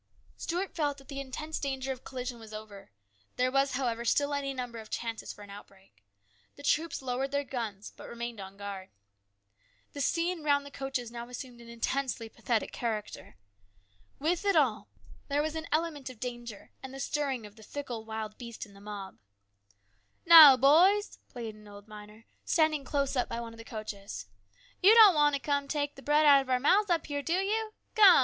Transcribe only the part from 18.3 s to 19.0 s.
beast in the